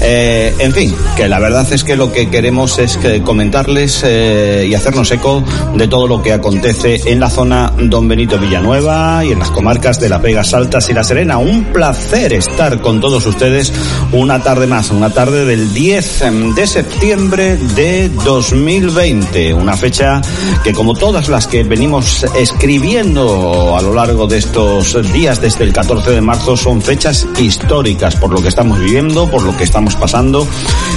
[0.05, 4.67] eh, en fin, que la verdad es que lo que queremos es que comentarles eh,
[4.69, 9.33] y hacernos eco de todo lo que acontece en la zona Don Benito Villanueva y
[9.33, 11.39] en las comarcas de Las Vegas Altas y La Serena.
[11.39, 13.73] Un placer estar con todos ustedes
[14.13, 16.25] una tarde más, una tarde del 10
[16.55, 20.21] de septiembre de 2020, una fecha
[20.65, 25.73] que como todas las que venimos escribiendo a lo largo de estos días desde el
[25.73, 29.92] 14 de marzo son fechas históricas por lo que estamos viviendo, por lo que estamos
[29.97, 30.47] pasando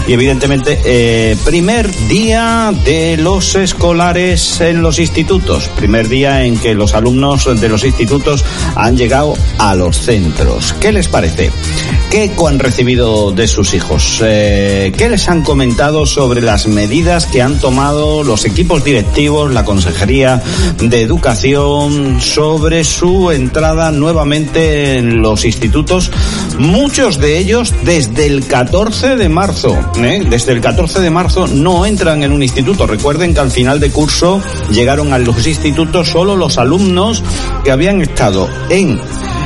[0.07, 5.69] y evidentemente eh, primer día de los escolares en los institutos.
[5.75, 10.73] Primer día en que los alumnos de los institutos han llegado a los centros.
[10.79, 11.51] ¿Qué les parece?
[12.11, 14.21] ¿Qué han recibido de sus hijos?
[14.23, 19.65] Eh, ¿Qué les han comentado sobre las medidas que han tomado los equipos directivos, la
[19.65, 20.41] Consejería
[20.77, 26.11] de Educación sobre su entrada nuevamente en los institutos?
[26.57, 29.75] Muchos de ellos desde el 14 de marzo.
[29.97, 30.23] ¿eh?
[30.29, 32.85] Desde el 14 de marzo no entran en un instituto.
[32.85, 37.23] Recuerden que al final de curso llegaron a los institutos solo los alumnos
[37.63, 39.01] que habían estado en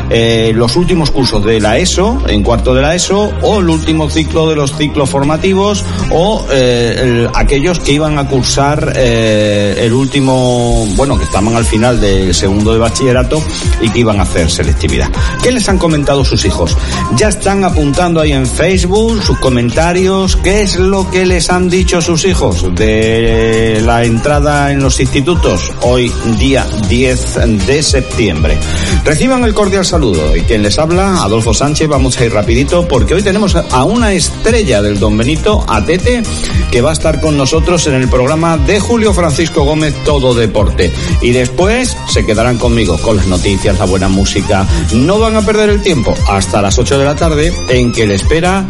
[0.10, 4.10] eh, los últimos cursos de la ESO, en cuarto de la ESO, o el último
[4.10, 10.88] ciclo de los ciclos formativos, o eh, aquellos que iban a cursar eh, el último,
[10.96, 13.42] bueno, que estaban al final del segundo de bachillerato
[13.82, 15.10] y que iban a hacer selectividad.
[15.44, 16.76] ¿Qué les han comentado sus hijos?
[17.16, 22.02] Ya están apuntando ahí en Facebook sus comentarios, ¿qué es lo que les han dicho
[22.02, 28.58] sus hijos de la entrada en los institutos hoy día 10 de septiembre?
[29.06, 30.34] Reciban el cordial saludo saludo.
[30.34, 34.14] Y quien les habla, Adolfo Sánchez, vamos a ir rapidito porque hoy tenemos a una
[34.14, 36.24] estrella del Don Benito, a Tete,
[36.72, 40.90] que va a estar con nosotros en el programa de Julio Francisco Gómez Todo Deporte.
[41.22, 44.66] Y después se quedarán conmigo con las noticias, la buena música.
[44.94, 48.16] No van a perder el tiempo hasta las 8 de la tarde en que le
[48.16, 48.66] espera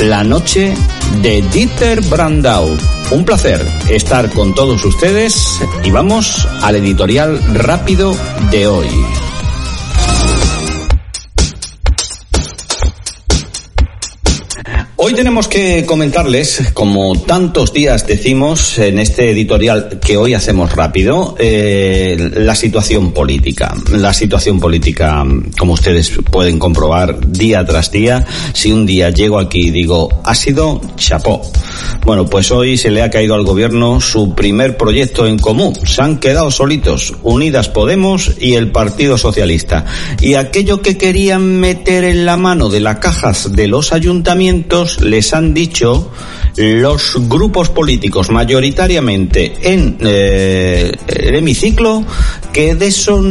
[0.00, 0.74] la noche
[1.22, 2.76] de Dieter Brandau.
[3.10, 8.14] Un placer estar con todos ustedes y vamos al editorial rápido
[8.50, 9.31] de hoy.
[15.04, 21.34] Hoy tenemos que comentarles, como tantos días decimos en este editorial que hoy hacemos rápido,
[21.40, 23.74] eh, la situación política.
[23.90, 25.26] La situación política,
[25.58, 30.36] como ustedes pueden comprobar día tras día, si un día llego aquí y digo, ha
[30.36, 31.42] sido chapó.
[32.04, 35.74] Bueno, pues hoy se le ha caído al gobierno su primer proyecto en común.
[35.84, 39.84] Se han quedado solitos, Unidas Podemos y el Partido Socialista.
[40.20, 45.32] Y aquello que querían meter en la mano de las cajas de los ayuntamientos, les
[45.34, 46.10] han dicho
[46.56, 52.04] los grupos políticos mayoritariamente en eh, el hemiciclo
[52.52, 53.22] que de eso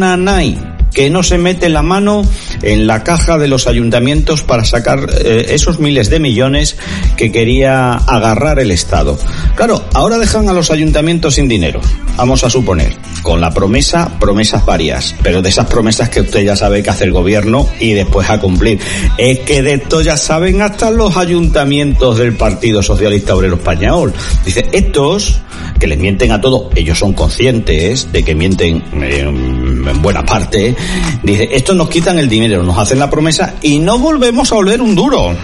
[0.94, 2.24] que no se mete la mano
[2.62, 6.78] en la caja de los ayuntamientos para sacar eh, esos miles de millones
[7.18, 9.18] que quería agarrar el Estado.
[9.56, 11.82] Claro, ahora dejan a los ayuntamientos sin dinero,
[12.18, 16.56] vamos a suponer, con la promesa, promesas varias, pero de esas promesas que usted ya
[16.56, 18.80] sabe que hace el gobierno y después a cumplir.
[19.18, 24.14] Es que de esto ya saben hasta los ayuntamientos del Partido Socialista Obrero Español.
[24.46, 25.42] Dice, estos
[25.80, 30.76] que les mienten a todo, ellos son conscientes de que mienten en buena parte,
[31.24, 34.82] dice, estos nos quitan el dinero, nos hacen la promesa y no volvemos a volver
[34.82, 35.36] un duro.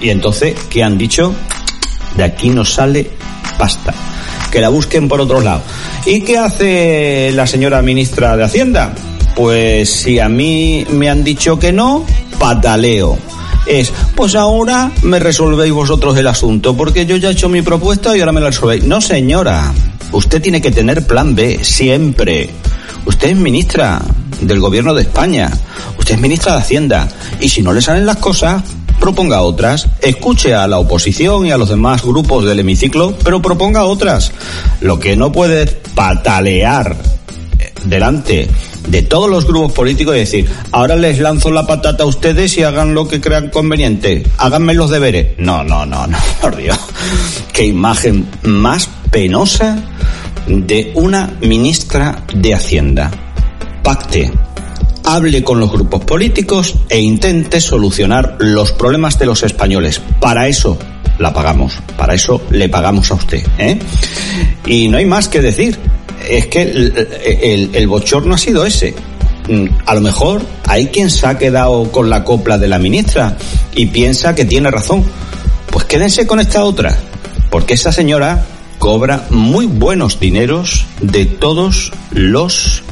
[0.00, 1.34] Y entonces, ¿qué han dicho?
[2.16, 3.10] De aquí nos sale
[3.58, 3.92] pasta.
[4.50, 5.62] Que la busquen por otro lado.
[6.06, 8.94] ¿Y qué hace la señora ministra de Hacienda?
[9.34, 12.04] Pues si a mí me han dicho que no,
[12.38, 13.18] pataleo
[13.68, 18.16] es, pues ahora me resolvéis vosotros el asunto, porque yo ya he hecho mi propuesta
[18.16, 18.84] y ahora me la resolvéis.
[18.84, 19.72] No, señora,
[20.12, 22.50] usted tiene que tener plan B, siempre.
[23.04, 24.00] Usted es ministra
[24.40, 25.50] del gobierno de España,
[25.98, 27.08] usted es ministra de Hacienda,
[27.40, 28.62] y si no le salen las cosas,
[29.00, 33.84] proponga otras, escuche a la oposición y a los demás grupos del hemiciclo, pero proponga
[33.84, 34.32] otras.
[34.80, 36.96] Lo que no puede patalear
[37.84, 38.48] delante
[38.88, 42.62] de todos los grupos políticos y decir, ahora les lanzo la patata a ustedes y
[42.62, 45.38] hagan lo que crean conveniente, háganme los deberes.
[45.38, 46.78] No, no, no, no, por Dios.
[47.52, 49.78] Qué imagen más penosa
[50.46, 53.10] de una ministra de Hacienda.
[53.88, 54.30] Pacte,
[55.04, 60.02] hable con los grupos políticos e intente solucionar los problemas de los españoles.
[60.20, 60.76] Para eso
[61.18, 61.78] la pagamos.
[61.96, 63.42] Para eso le pagamos a usted.
[63.56, 63.78] ¿eh?
[64.66, 65.78] Y no hay más que decir.
[66.28, 66.60] Es que
[67.72, 68.94] el, bochorno ha sido ese.
[69.48, 73.38] Mm, a lo mejor hay quien se ha quedado con la copla de la ministra
[73.74, 75.02] y piensa que tiene razón.
[75.70, 76.94] Pues quédense con esta otra,
[77.48, 78.44] porque esa señora
[78.78, 82.82] cobra muy buenos dineros de todos los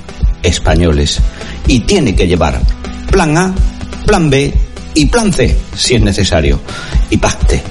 [0.47, 1.21] españoles
[1.67, 2.61] y tiene que llevar
[3.11, 3.55] plan A,
[4.07, 4.53] plan B
[4.95, 6.61] y plan C si es necesario.
[7.11, 7.63] Y pacte.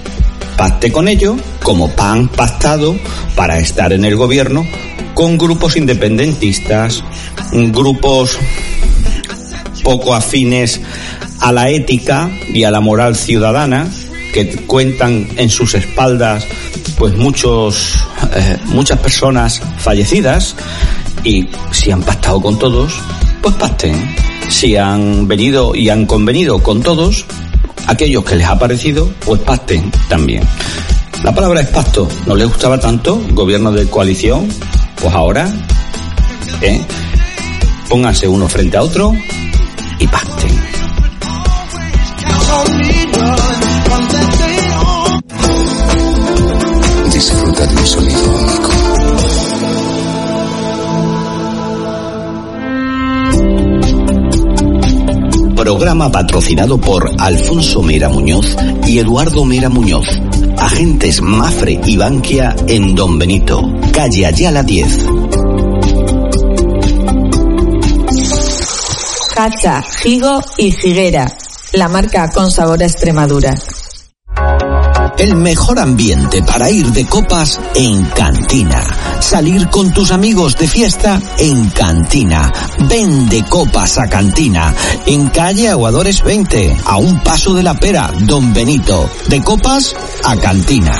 [0.57, 2.95] Pacte con ello como pan pactado
[3.36, 4.66] para estar en el gobierno
[5.13, 7.04] con grupos independentistas,
[7.51, 8.38] grupos
[9.83, 10.81] poco afines
[11.39, 13.88] a la ética y a la moral ciudadana,
[14.33, 16.45] que cuentan en sus espaldas
[16.98, 17.95] pues muchos
[18.36, 20.56] eh, muchas personas fallecidas
[21.25, 22.94] y si han pactado con todos,
[23.42, 24.16] pues pacten.
[24.48, 27.25] Si han venido y han convenido con todos,
[27.88, 30.44] aquellos que les ha parecido, pues pacten también.
[31.24, 32.07] La palabra es pacto.
[32.27, 33.19] ¿No les gustaba tanto?
[33.31, 34.48] Gobierno de coalición.
[35.01, 35.51] Pues ahora,
[36.62, 36.80] ¿eh?
[37.89, 39.12] pónganse uno frente a otro
[40.00, 40.62] y pacten.
[47.12, 48.94] Disfruta de sonido único.
[55.56, 58.56] Programa patrocinado por Alfonso Mera Muñoz
[58.86, 60.07] y Eduardo Mera Muñoz.
[60.57, 63.62] Agentes Mafre y Bankia en Don Benito,
[63.92, 65.06] calle Ayala 10.
[69.38, 71.31] Hacha, Higo y Figuera,
[71.74, 73.56] la marca con sabor a Extremadura.
[75.25, 78.83] El mejor ambiente para ir de copas en Cantina.
[79.19, 82.54] Salir con tus amigos de fiesta en Cantina.
[82.88, 84.72] Ven de copas a Cantina.
[85.07, 89.10] En calle Aguadores 20, a un paso de la pera, Don Benito.
[89.27, 90.95] De copas a Cantina.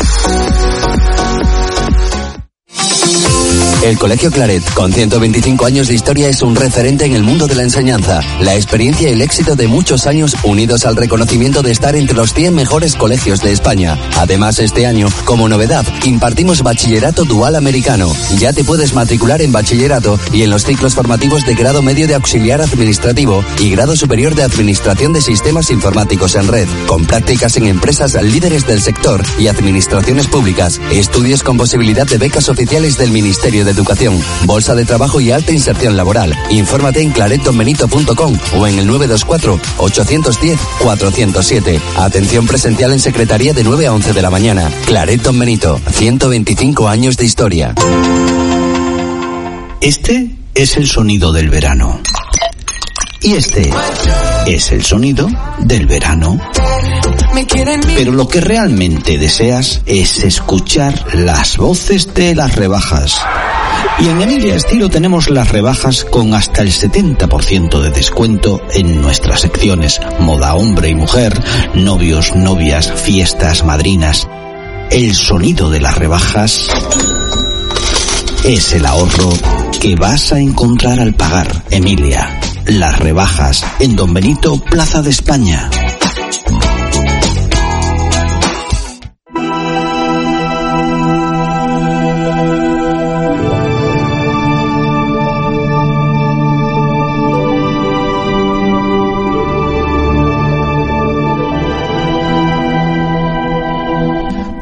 [3.86, 7.54] El Colegio Claret, con 125 años de historia, es un referente en el mundo de
[7.54, 8.20] la enseñanza.
[8.40, 12.34] La experiencia y el éxito de muchos años unidos al reconocimiento de estar entre los
[12.34, 13.96] 100 mejores colegios de España.
[14.18, 18.12] Además, este año, como novedad, impartimos bachillerato dual americano.
[18.40, 22.16] Ya te puedes matricular en bachillerato y en los ciclos formativos de grado medio de
[22.16, 27.68] auxiliar administrativo y grado superior de administración de sistemas informáticos en red, con prácticas en
[27.68, 30.82] empresas líderes del sector y administraciones públicas.
[30.92, 35.52] Estudios con posibilidad de becas oficiales del Ministerio de Educación, Bolsa de Trabajo y Alta
[35.52, 36.36] Inserción Laboral.
[36.50, 41.80] Infórmate en claretonbenito.com o en el 924-810-407.
[41.98, 44.72] Atención presencial en Secretaría de 9 a 11 de la mañana.
[44.86, 47.76] Clareton Benito, 125 años de historia.
[49.82, 52.02] Este es el sonido del verano.
[53.22, 53.72] Y este
[54.46, 55.28] es el sonido
[55.60, 56.40] del verano.
[57.96, 63.20] Pero lo que realmente deseas es escuchar las voces de las rebajas.
[64.00, 69.42] Y en Emilia Estilo tenemos las rebajas con hasta el 70% de descuento en nuestras
[69.42, 71.42] secciones moda hombre y mujer,
[71.74, 74.28] novios, novias, fiestas, madrinas.
[74.92, 76.70] El sonido de las rebajas
[78.44, 79.30] es el ahorro
[79.80, 82.40] que vas a encontrar al pagar, Emilia.
[82.68, 85.70] Las rebajas en Don Benito, Plaza de España.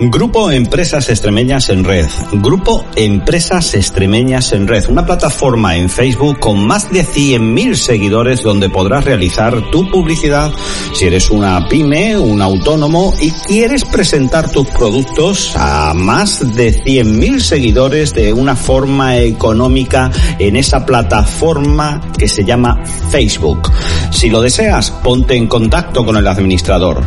[0.09, 2.07] Grupo Empresas Extremeñas en Red.
[2.33, 4.89] Grupo Empresas Extremeñas en Red.
[4.89, 10.51] Una plataforma en Facebook con más de 100.000 seguidores donde podrás realizar tu publicidad
[10.93, 17.39] si eres una pyme, un autónomo y quieres presentar tus productos a más de 100.000
[17.39, 23.71] seguidores de una forma económica en esa plataforma que se llama Facebook.
[24.11, 27.03] Si lo deseas, ponte en contacto con el administrador.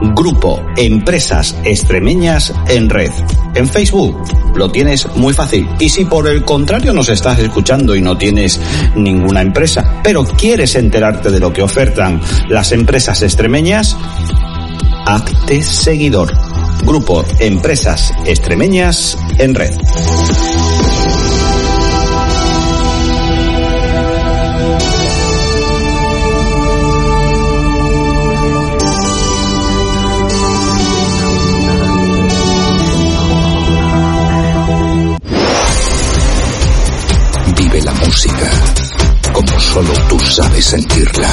[0.00, 3.10] Grupo Empresas Extremeñas en Red.
[3.54, 4.16] En Facebook
[4.54, 5.68] lo tienes muy fácil.
[5.78, 8.60] Y si por el contrario nos estás escuchando y no tienes
[8.94, 13.96] ninguna empresa, pero quieres enterarte de lo que ofertan las empresas extremeñas,
[15.06, 16.32] hazte seguidor.
[16.84, 19.72] Grupo Empresas Extremeñas en Red.
[39.78, 41.28] Solo tú sabes sentirla.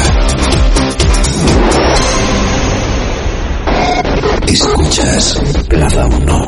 [4.47, 6.47] Escuchas Plaza 1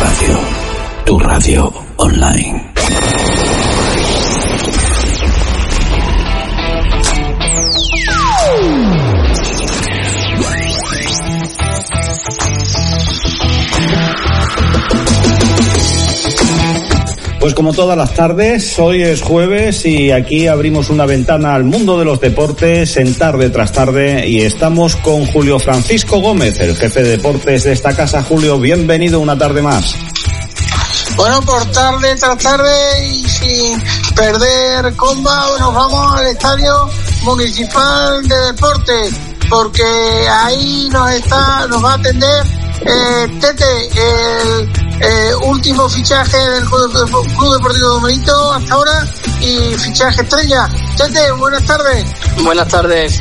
[0.00, 0.38] Radio,
[1.04, 2.75] tu radio online.
[17.46, 21.96] Pues como todas las tardes, hoy es jueves y aquí abrimos una ventana al mundo
[21.96, 27.04] de los deportes en tarde tras tarde y estamos con Julio Francisco Gómez, el jefe
[27.04, 28.24] de deportes de esta casa.
[28.24, 29.94] Julio, bienvenido una tarde más.
[31.14, 33.80] Bueno, por tarde tras tarde y sin
[34.16, 36.90] perder comba, nos vamos al Estadio
[37.22, 39.14] Municipal de Deportes
[39.48, 39.84] porque
[40.28, 42.44] ahí nos está, nos va a atender
[42.80, 46.92] eh, Tete, el eh, último fichaje del Club,
[47.52, 49.06] Deportivo Domenito hasta ahora
[49.40, 50.68] y fichaje estrella.
[50.96, 52.04] Tete, buenas tardes.
[52.42, 53.20] Buenas tardes.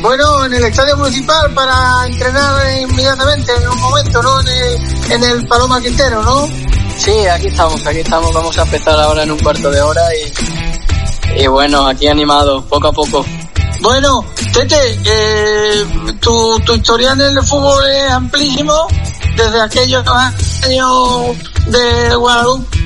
[0.00, 4.40] Bueno, en el estadio municipal para entrenar inmediatamente en un momento, ¿no?
[4.40, 6.46] En el, en el Paloma Quintero, ¿no?
[6.96, 8.32] Sí, aquí estamos, aquí estamos.
[8.32, 12.88] Vamos a empezar ahora en un cuarto de hora y, y bueno, aquí animado, poco
[12.88, 13.24] a poco.
[13.80, 15.84] Bueno, Tete, eh,
[16.20, 18.86] tu, tu historial en el fútbol es amplísimo
[19.36, 20.04] desde aquellos
[20.62, 21.36] años
[21.66, 22.84] de Guadalupe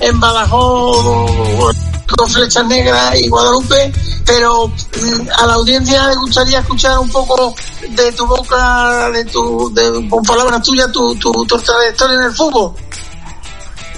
[0.00, 1.76] en Badajoz
[2.16, 3.92] con flechas negras y Guadalupe,
[4.26, 7.54] pero mm, a la audiencia le gustaría escuchar un poco
[7.88, 12.32] de tu boca, de tu, de, con palabras tuyas, tu, tu, tu trayectoria en el
[12.32, 12.74] fútbol.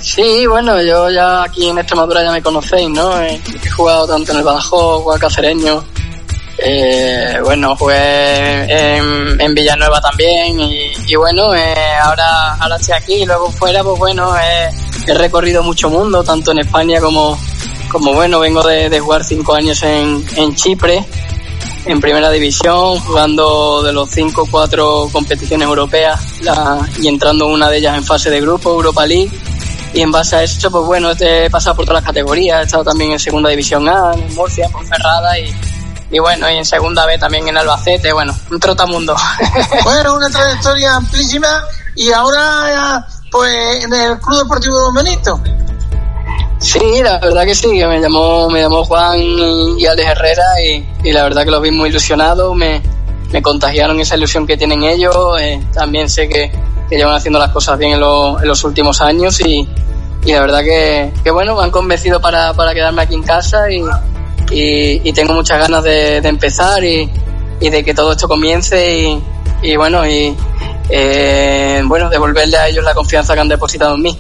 [0.00, 3.21] Sí, bueno, yo ya aquí en Extremadura ya me conocéis, ¿no?
[3.21, 3.40] He,
[3.75, 5.02] jugado tanto en el Badajoz,
[6.66, 13.26] eh, bueno, jugué en, en, Villanueva también y, bueno, eh, ahora, ahora estoy aquí y
[13.26, 14.71] luego fuera, pues bueno, eh,
[15.06, 17.38] he recorrido mucho mundo, tanto en España como,
[17.92, 21.04] como bueno, vengo de, jugar cinco años en, en Chipre,
[21.85, 27.76] en primera división, jugando de los cinco, cuatro competiciones europeas la, y entrando una de
[27.76, 29.30] ellas en fase de grupo, Europa League.
[29.92, 32.83] Y en base a eso, pues bueno, he pasado por todas las categorías, he estado
[32.83, 35.54] también en segunda división A, en Murcia, por Ferrada y,
[36.14, 39.16] y bueno, y en segunda B también en Albacete, bueno, un trotamundo.
[39.85, 41.64] bueno, una trayectoria amplísima
[41.97, 45.40] y ahora pues en el Club Deportivo Don Benito.
[46.61, 50.44] Sí, la verdad que sí, que me llamó, me llamó Juan y, Alex Herrera
[51.02, 52.80] y, la verdad que los vi muy ilusionados, me,
[53.33, 56.52] me contagiaron esa ilusión que tienen ellos, eh, también sé que,
[56.88, 59.68] que, llevan haciendo las cosas bien en, en los últimos años y,
[60.25, 63.68] y la verdad que, que, bueno, me han convencido para, para quedarme aquí en casa
[63.68, 63.83] y,
[64.50, 67.10] y, tengo muchas ganas de, empezar y,
[67.60, 69.20] de que todo esto comience
[69.62, 70.36] y, bueno, y
[70.88, 74.18] eh, bueno, devolverle a ellos la confianza que han depositado en mí.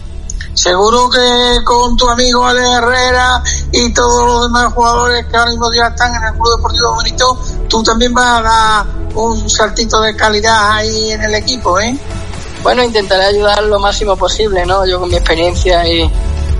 [0.54, 5.66] Seguro que con tu amigo Ale Herrera y todos los demás jugadores que ahora mismo
[5.74, 7.38] ya están en el Club Deportivo Bonito,
[7.68, 11.98] tú también vas a dar un saltito de calidad ahí en el equipo, ¿eh?
[12.62, 14.86] Bueno, intentaré ayudar lo máximo posible, ¿no?
[14.86, 16.10] Yo con mi experiencia y,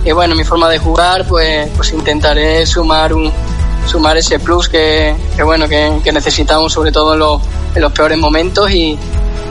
[0.03, 3.31] y bueno, mi forma de jugar, pues, pues intentaré sumar un,
[3.85, 7.41] sumar ese plus que, que bueno, que, que, necesitamos sobre todo en los,
[7.75, 8.97] en los peores momentos y,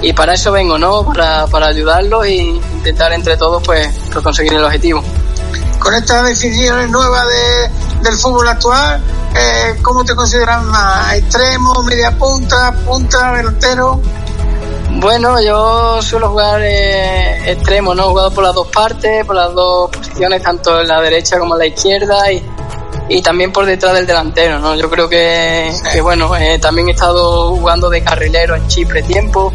[0.03, 1.05] y para eso vengo, ¿no?
[1.05, 5.03] Para, para ayudarlos e intentar entre todos pues, pues conseguir el objetivo.
[5.79, 9.03] Con estas decisiones nuevas de, del fútbol actual,
[9.35, 11.15] eh, ¿cómo te consideran más?
[11.15, 14.01] ¿Extremo, media punta, punta, delantero?
[14.97, 18.05] Bueno, yo suelo jugar eh, extremo, ¿no?
[18.05, 21.55] He jugado por las dos partes, por las dos posiciones, tanto en la derecha como
[21.55, 22.43] en la izquierda y
[23.09, 24.75] y también por detrás del delantero, ¿no?
[24.75, 29.53] Yo creo que, que bueno, eh, también he estado jugando de carrilero en Chipre tiempo,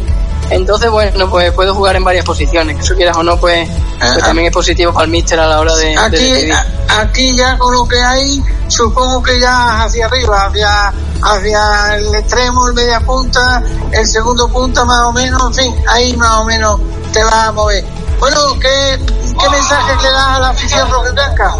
[0.50, 4.10] entonces, bueno, pues puedo jugar en varias posiciones, que eso quieras o no, pues, pues
[4.10, 6.50] ah, también es positivo para el míster a la hora de, aquí,
[6.88, 10.92] aquí ya con lo que hay, supongo que ya hacia arriba, hacia,
[11.22, 16.16] hacia el extremo, el media punta, el segundo punta más o menos, en fin, ahí
[16.16, 16.80] más o menos
[17.12, 17.84] te vas a mover.
[18.18, 18.98] Bueno, ¿qué,
[19.40, 21.56] qué mensaje le das a la afición blanca?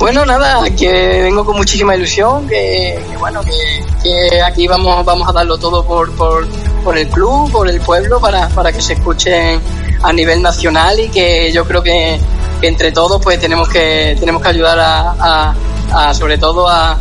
[0.00, 3.42] Bueno, nada, que vengo con muchísima ilusión, que, bueno,
[4.02, 6.48] que, aquí vamos, vamos a darlo todo por, por,
[6.82, 9.60] por el club, por el pueblo, para, para que se escuchen
[10.02, 12.18] a nivel nacional y que yo creo que,
[12.62, 15.54] entre todos pues tenemos que, tenemos que ayudar a,
[15.92, 16.96] a sobre todo a,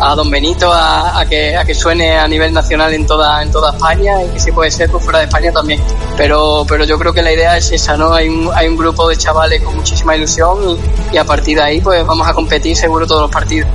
[0.00, 3.72] a Don Benito a, que, a que suene a nivel nacional en toda, en toda
[3.72, 5.82] España y que si puede ser por fuera de España también.
[6.16, 8.14] Pero, pero yo creo que la idea es esa, ¿no?
[8.14, 10.78] Hay un, hay un grupo de chavales con muchísima ilusión
[11.12, 13.68] y, a partir de ahí pues vamos a competir seguro todos los partidos.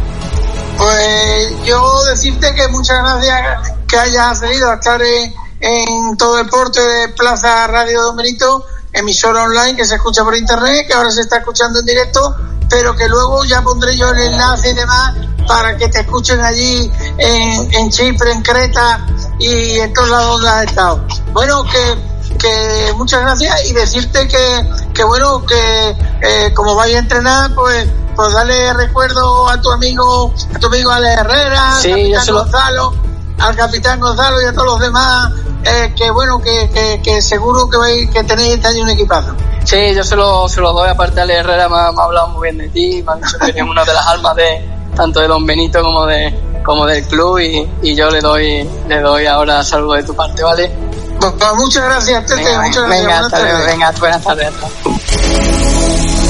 [0.77, 6.46] Pues yo decirte que muchas gracias que hayas venido a estar en, en todo el
[6.46, 11.12] deporte de Plaza Radio Don Benito, emisora online que se escucha por internet, que ahora
[11.12, 12.36] se está escuchando en directo
[12.69, 15.13] pero que luego ya pondré yo el enlace y demás
[15.48, 19.05] para que te escuchen allí en, en Chipre, en Creta
[19.39, 21.05] y en todos lados donde has estado.
[21.34, 25.89] Bueno, que, que muchas gracias y decirte que, que bueno, que
[26.22, 30.89] eh, como vaya a entrenar, pues pues dale recuerdo a tu amigo, a tu amigo
[30.89, 32.93] Ale Herrera, Sí, yo capitán se lo- Gonzalo,
[33.39, 35.31] al capitán Gonzalo y a todos los demás,
[35.63, 39.35] eh, que bueno, que, que, que seguro que vais, que tenéis este año un equipazo.
[39.63, 42.27] Sí, yo se lo, se lo doy, aparte Ale Herrera me ha, me ha hablado
[42.29, 45.19] muy bien de ti, me ha dicho que eres una de las almas de tanto
[45.19, 49.25] de Don Benito como de como del club y, y yo le doy le doy
[49.27, 50.71] ahora saludo de tu parte, ¿vale?
[51.19, 52.89] Pues, pues, muchas gracias, Tete, Venga, muchas gracias.
[52.89, 53.65] venga, buenas tardes.
[53.65, 56.25] venga, buenas tardes.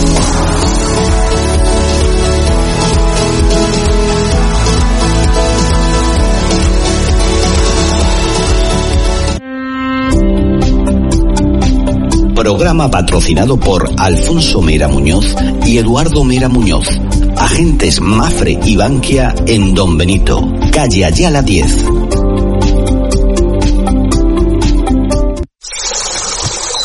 [12.46, 15.36] Programa patrocinado por Alfonso Mera Muñoz
[15.66, 16.88] y Eduardo Mera Muñoz.
[17.36, 21.86] Agentes Mafre y Bankia en Don Benito, calle Ayala 10.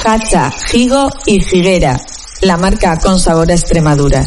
[0.07, 2.00] Hacha, Higo y Figuera.
[2.40, 4.26] La marca con sabor a Extremadura.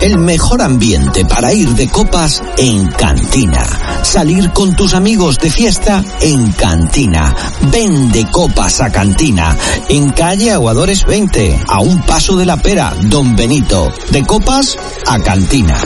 [0.00, 3.83] El mejor ambiente para ir de copas en Cantina.
[4.04, 7.34] Salir con tus amigos de fiesta en Cantina.
[7.72, 9.56] Ven de copas a Cantina.
[9.88, 13.92] En calle Aguadores 20, a un paso de la pera, Don Benito.
[14.10, 15.80] De copas a Cantina.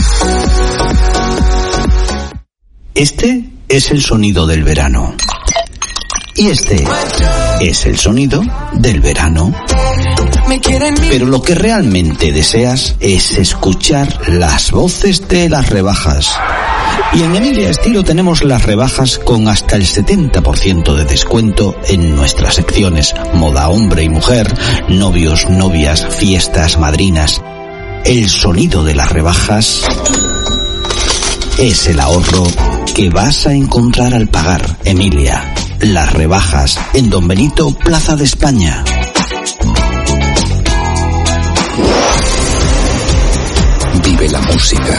[2.93, 5.15] Este es el sonido del verano.
[6.35, 6.85] Y este
[7.61, 8.43] es el sonido
[8.75, 9.55] del verano.
[11.09, 16.39] Pero lo que realmente deseas es escuchar las voces de las rebajas.
[17.13, 22.55] Y en Emilia Estilo tenemos las rebajas con hasta el 70% de descuento en nuestras
[22.55, 24.53] secciones moda hombre y mujer,
[24.89, 27.41] novios, novias, fiestas, madrinas.
[28.05, 29.85] El sonido de las rebajas
[31.59, 32.45] es el ahorro
[32.95, 35.55] que vas a encontrar al pagar, Emilia.
[35.81, 38.85] Las rebajas en Don Benito, Plaza de España.
[44.11, 44.99] Vive la música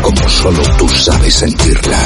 [0.00, 1.98] como solo tú sabes sentirla.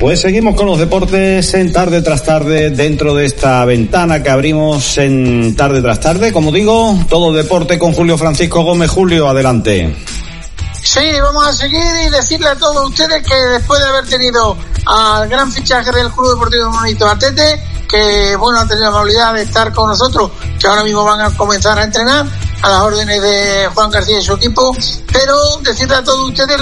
[0.00, 4.98] Pues seguimos con los deportes en tarde tras tarde dentro de esta ventana que abrimos
[4.98, 6.32] en tarde tras tarde.
[6.32, 8.90] Como digo, todo deporte con Julio Francisco Gómez.
[8.90, 9.94] Julio, adelante.
[10.86, 15.28] Sí, vamos a seguir y decirle a todos ustedes que después de haber tenido al
[15.28, 19.72] gran fichaje del Club Deportivo Monito Atete, que bueno, ha tenido la amabilidad de estar
[19.72, 22.24] con nosotros, que ahora mismo van a comenzar a entrenar
[22.62, 24.76] a las órdenes de Juan García y su equipo,
[25.12, 26.56] pero decirle a todos ustedes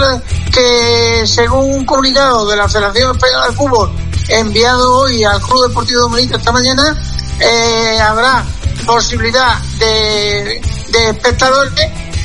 [0.50, 3.92] que según un comunicado de la Federación Española de Fútbol
[4.28, 6.98] enviado hoy al Club Deportivo Monito esta mañana,
[7.40, 8.42] eh, habrá
[8.86, 11.74] posibilidad de, de espectadores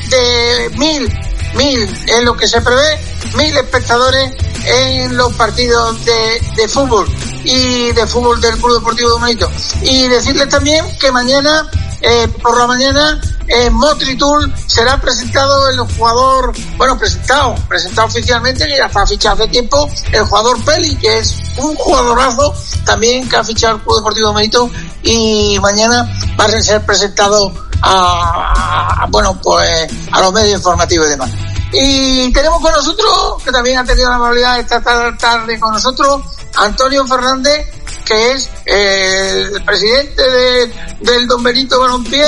[0.08, 2.98] de mil mil es lo que se prevé,
[3.36, 4.32] mil espectadores
[4.66, 7.08] en los partidos de, de fútbol
[7.44, 9.50] y de fútbol del Club Deportivo Domenito.
[9.82, 11.68] Y decirles también que mañana,
[12.00, 18.76] eh, por la mañana, en Motritul será presentado el jugador, bueno, presentado, presentado oficialmente, que
[18.76, 23.44] ya está fichado hace tiempo, el jugador Peli, que es un jugadorazo también que ha
[23.44, 24.70] fichado el Club Deportivo Domenito
[25.02, 26.08] y mañana
[26.38, 27.52] va a ser presentado
[27.82, 31.30] a, bueno, pues a los medios informativos y demás.
[31.72, 35.72] Y tenemos con nosotros, que también ha tenido la amabilidad de estar tar- tarde con
[35.72, 36.22] nosotros,
[36.56, 37.68] Antonio Fernández,
[38.04, 42.26] que es eh, el presidente de- del Don Benito Balompié,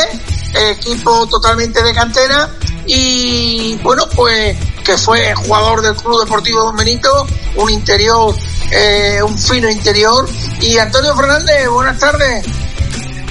[0.55, 2.49] equipo totalmente de cantera,
[2.87, 8.35] y bueno, pues que fue jugador del Club Deportivo Don Benito, un interior,
[8.71, 10.29] eh, un fino interior.
[10.61, 12.45] Y Antonio Fernández, buenas tardes.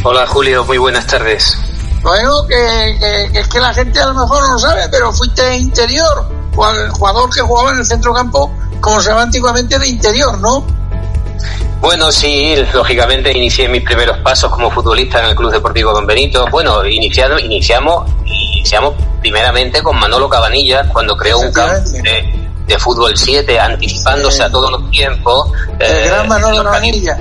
[0.04, 1.58] Hola Julio, muy buenas tardes.
[2.02, 5.12] Bueno, que, que- que es que la gente a lo mejor no lo sabe, pero
[5.14, 10.38] fuiste interior, jugador que jugaba en el centro campo, como se llama antiguamente, de interior,
[10.40, 10.66] ¿no?
[11.80, 16.46] Bueno, sí, lógicamente inicié mis primeros pasos como futbolista en el Club Deportivo Don Benito.
[16.52, 23.18] Bueno, iniciado, iniciamos, iniciamos primeramente con Manolo Cabanillas cuando creó un campo de, de fútbol
[23.18, 25.52] 7, anticipándose a todos los tiempos.
[25.80, 27.18] El eh, gran Manolo organi- Cabanilla.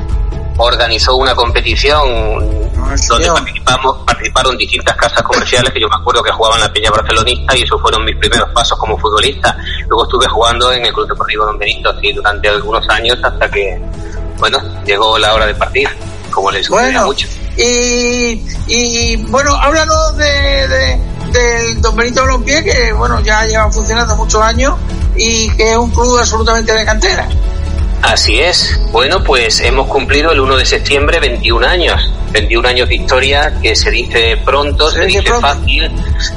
[0.58, 2.69] organizó una competición
[3.08, 7.56] donde participamos, participaron distintas casas comerciales que yo me acuerdo que jugaban la Peña Barcelonista
[7.56, 9.56] y esos fueron mis primeros pasos como futbolista.
[9.88, 13.80] Luego estuve jugando en el Club Deportivo Don Benito así, durante algunos años hasta que,
[14.38, 15.88] bueno, llegó la hora de partir,
[16.30, 17.30] como les sucede a Bueno, muchos.
[17.56, 21.00] Y, y bueno, háblanos de, de,
[21.32, 24.74] del Don Benito Balompié, que bueno, ya lleva funcionando muchos años
[25.16, 27.28] y que es un club absolutamente de cantera.
[28.02, 28.80] Así es.
[28.92, 32.10] Bueno, pues hemos cumplido el 1 de septiembre 21 años.
[32.32, 35.90] 21 años de historia que se dice pronto, se, dice fácil,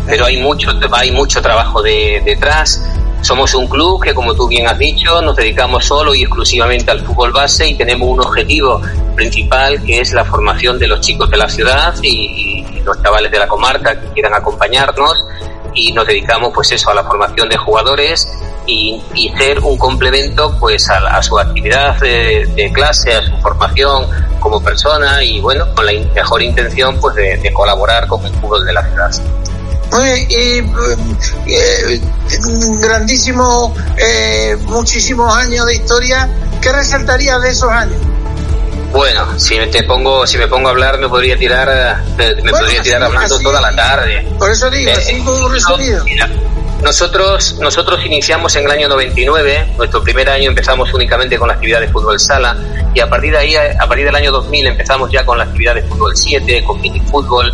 [0.07, 2.83] pero hay mucho, hay mucho trabajo de, detrás.
[3.21, 7.05] Somos un club que, como tú bien has dicho, nos dedicamos solo y exclusivamente al
[7.05, 8.81] fútbol base y tenemos un objetivo
[9.15, 13.31] principal que es la formación de los chicos de la ciudad y, y los chavales
[13.31, 15.25] de la comarca que quieran acompañarnos
[15.73, 18.27] y nos dedicamos pues eso a la formación de jugadores
[18.73, 23.35] y, y ser un complemento pues a, a su actividad de, de, clase, a su
[23.37, 24.07] formación
[24.39, 28.33] como persona y bueno, con la in mejor intención pues de, de, colaborar con el
[28.33, 29.11] fútbol de la ciudad.
[29.91, 32.01] Oye, y, eh,
[32.81, 36.27] grandísimo, eh, muchísimos años de historia,
[36.61, 37.97] ¿qué resaltaría de esos años?
[38.91, 42.81] Bueno, si te pongo, si me pongo a hablar, me podría tirar, me bueno, podría
[42.81, 44.27] tirar hablando así, toda la tarde.
[44.37, 46.05] Por eso digo, eh, así como resumido.
[46.81, 51.79] Nosotros, nosotros iniciamos en el año 99, nuestro primer año empezamos únicamente con la actividad
[51.79, 52.57] de fútbol sala
[52.93, 55.75] y a partir de ahí, a partir del año 2000 empezamos ya con la actividad
[55.75, 57.53] de fútbol 7, con mini fútbol.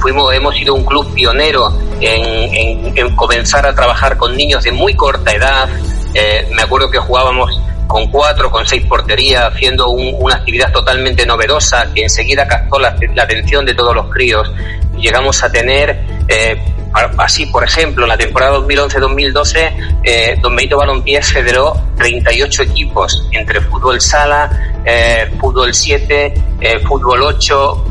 [0.00, 4.72] Fuimos, hemos sido un club pionero en, en, en comenzar a trabajar con niños de
[4.72, 5.68] muy corta edad.
[6.14, 11.26] Eh, me acuerdo que jugábamos con cuatro, con seis porterías, haciendo un, una actividad totalmente
[11.26, 14.50] novedosa que enseguida captó la, la, atención de todos los críos.
[14.96, 16.56] Llegamos a tener, eh,
[16.92, 23.60] así por ejemplo, en la temporada 2011-2012, eh, Don Benito Balompié federó 38 equipos entre
[23.60, 27.84] fútbol sala, eh, fútbol 7, eh, fútbol 8,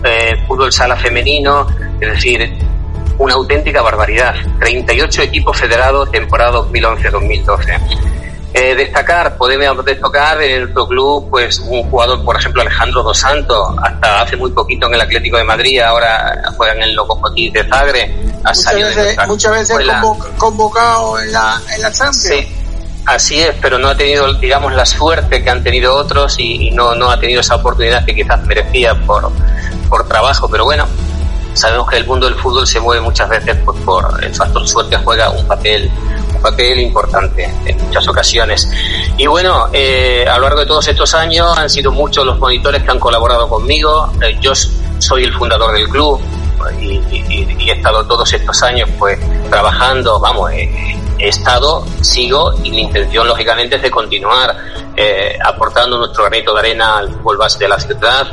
[0.47, 1.67] fútbol sala femenino,
[1.99, 2.53] es decir,
[3.17, 4.35] una auténtica barbaridad.
[4.59, 8.18] 38 equipos federados temporada 2011-2012.
[8.61, 13.69] Eh, destacar, podemos destacar en nuestro club, pues un jugador, por ejemplo, Alejandro Dos Santos,
[13.81, 17.63] hasta hace muy poquito en el Atlético de Madrid, ahora juega en el Lokomotiv de
[17.63, 18.11] Zagreb.
[18.43, 19.77] Ha muchas veces, muchas veces
[20.37, 22.21] convocado en la, en la Champions.
[22.21, 22.55] Sí.
[23.05, 26.71] Así es, pero no ha tenido, digamos, la suerte que han tenido otros y, y
[26.71, 29.31] no, no ha tenido esa oportunidad que quizás merecía por,
[29.87, 30.85] por trabajo, pero bueno,
[31.53, 34.97] sabemos que el mundo del fútbol se mueve muchas veces pues, por el factor suerte
[34.97, 35.89] juega un papel
[36.39, 38.69] papel importante en muchas ocasiones.
[39.17, 42.83] Y bueno eh, a lo largo de todos estos años han sido muchos los monitores
[42.83, 44.11] que han colaborado conmigo.
[44.21, 44.53] Eh, yo
[44.99, 46.21] soy el fundador del club
[46.79, 52.81] y, he estado todos estos años pues trabajando vamos eh, he estado sigo y mi
[52.81, 54.55] intención lógicamente es de continuar
[54.95, 58.27] eh, aportando nuestro granito de arena al fútbol base de la ciudad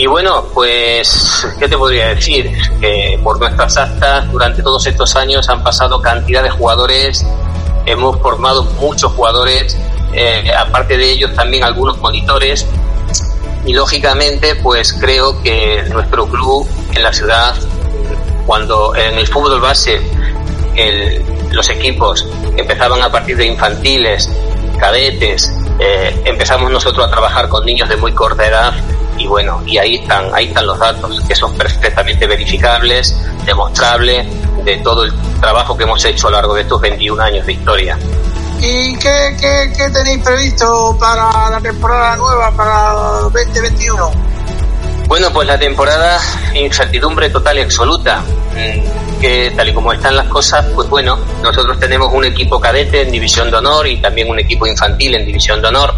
[0.00, 2.50] y bueno, pues, ¿qué te podría decir?
[2.80, 7.22] Que por nuestras actas durante todos estos años han pasado cantidad de jugadores,
[7.84, 9.76] hemos formado muchos jugadores,
[10.14, 12.66] eh, aparte de ellos también algunos monitores,
[13.66, 17.54] y lógicamente pues creo que nuestro club en la ciudad,
[18.46, 20.00] cuando en el fútbol base
[20.76, 24.30] el, los equipos empezaban a partir de infantiles,
[24.78, 28.72] cadetes, eh, empezamos nosotros a trabajar con niños de muy corta edad
[29.20, 34.26] y bueno, y ahí están, ahí están los datos que son perfectamente verificables, demostrables
[34.64, 37.52] de todo el trabajo que hemos hecho a lo largo de estos 21 años de
[37.52, 37.98] historia.
[38.60, 42.92] ¿Y qué, qué, qué tenéis previsto para la temporada nueva, para
[43.30, 44.10] 2021?
[45.06, 46.18] Bueno, pues la temporada,
[46.54, 48.22] incertidumbre total y absoluta.
[48.52, 53.02] Mm, que tal y como están las cosas, pues bueno, nosotros tenemos un equipo cadete
[53.02, 55.94] en división de honor y también un equipo infantil en división de honor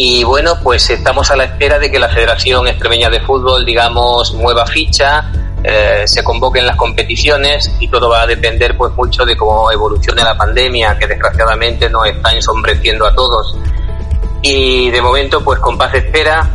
[0.00, 4.32] y bueno, pues estamos a la espera de que la Federación Extremeña de Fútbol, digamos,
[4.32, 5.28] mueva ficha,
[5.64, 10.22] eh, se convoquen las competiciones y todo va a depender pues mucho de cómo evolucione
[10.22, 13.56] la pandemia, que desgraciadamente nos está ensombreciendo a todos.
[14.40, 16.48] Y de momento, pues con paz espera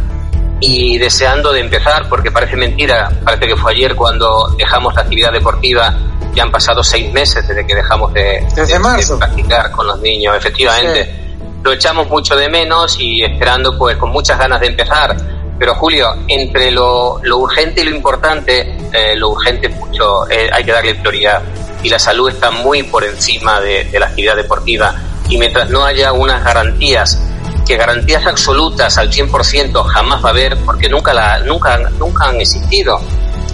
[0.62, 5.34] y deseando de empezar, porque parece mentira, parece que fue ayer cuando dejamos la actividad
[5.34, 5.94] deportiva,
[6.34, 10.34] ya han pasado seis meses desde que dejamos de, de, de practicar con los niños,
[10.38, 11.04] efectivamente.
[11.04, 11.23] Sí
[11.64, 15.16] lo echamos mucho de menos y esperando pues con muchas ganas de empezar.
[15.58, 20.64] Pero Julio, entre lo, lo urgente y lo importante, eh, lo urgente mucho eh, hay
[20.64, 21.42] que darle prioridad.
[21.84, 24.96] Y la salud está muy por encima de, de la actividad deportiva.
[25.30, 27.20] Y mientras no haya unas garantías
[27.66, 32.42] que garantías absolutas al 100% jamás va a haber porque nunca la nunca nunca han
[32.42, 33.00] existido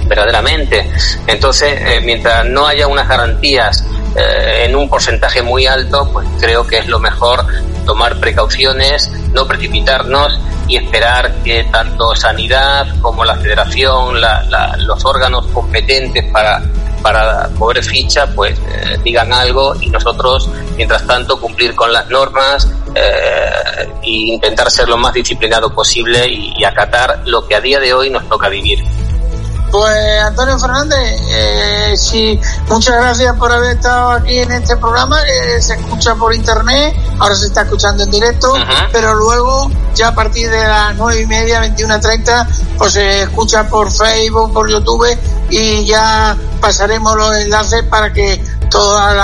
[0.07, 0.89] verdaderamente.
[1.27, 6.65] Entonces eh, mientras no haya unas garantías eh, en un porcentaje muy alto pues creo
[6.65, 7.45] que es lo mejor
[7.85, 15.03] tomar precauciones, no precipitarnos y esperar que tanto Sanidad como la Federación, la, la, los
[15.05, 16.61] órganos competentes para,
[17.01, 22.67] para mover ficha, pues eh, digan algo y nosotros, mientras tanto, cumplir con las normas
[22.93, 27.79] eh, e intentar ser lo más disciplinado posible y, y acatar lo que a día
[27.79, 28.83] de hoy nos toca vivir.
[29.71, 35.61] Pues Antonio Fernández, eh, sí, muchas gracias por haber estado aquí en este programa, que
[35.61, 38.53] se escucha por internet, ahora se está escuchando en directo,
[38.91, 42.47] pero luego ya a partir de las nueve y media, 21.30,
[42.79, 45.05] pues se escucha por Facebook, por YouTube
[45.51, 49.15] y ya pasaremos los enlaces para que todos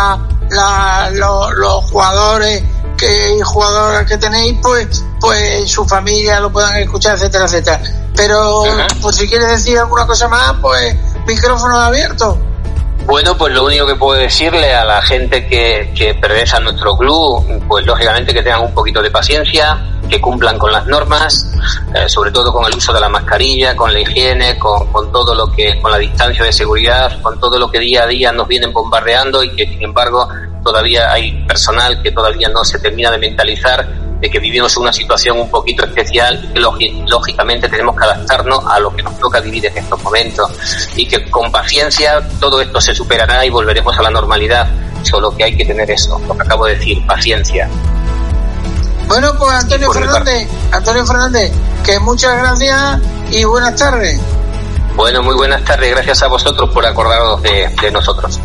[0.50, 2.64] la, los jugadores
[2.98, 8.05] que jugadoras que tenéis, pues, pues su familia lo puedan escuchar, etcétera, etcétera.
[8.16, 8.64] Pero,
[9.02, 10.96] pues si quieres decir alguna cosa más, pues
[11.28, 12.38] micrófono abierto.
[13.06, 16.98] Bueno, pues lo único que puedo decirle a la gente que, que pertenece a nuestro
[16.98, 21.52] club, pues lógicamente que tengan un poquito de paciencia, que cumplan con las normas,
[21.94, 25.36] eh, sobre todo con el uso de la mascarilla, con la higiene, con, con, todo
[25.36, 28.48] lo que, con la distancia de seguridad, con todo lo que día a día nos
[28.48, 30.28] vienen bombardeando y que sin embargo
[30.64, 33.88] todavía hay personal que todavía no se termina de mentalizar
[34.26, 38.80] de que vivimos una situación un poquito especial y que lógicamente tenemos que adaptarnos a
[38.80, 40.50] lo que nos toca vivir en estos momentos
[40.96, 44.68] y que con paciencia todo esto se superará y volveremos a la normalidad,
[45.04, 47.70] solo que hay que tener eso, lo que acabo de decir, paciencia.
[49.08, 51.52] Bueno, pues Antonio Fernández, Antonio Fernández,
[51.86, 54.20] que muchas gracias y buenas tardes.
[54.96, 58.40] Bueno, muy buenas tardes, gracias a vosotros por acordaros de, de nosotros.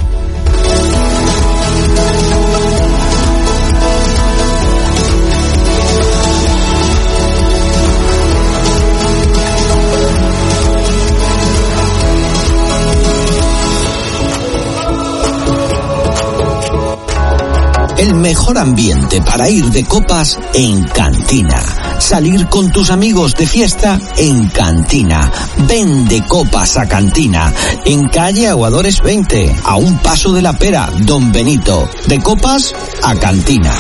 [18.20, 21.60] Mejor ambiente para ir de copas en Cantina.
[21.98, 25.30] Salir con tus amigos de fiesta en Cantina.
[25.66, 27.52] Ven de copas a Cantina.
[27.84, 31.88] En calle Aguadores 20, a un paso de la pera, Don Benito.
[32.06, 33.74] De copas a Cantina.